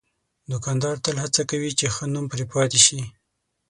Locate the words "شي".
2.85-2.99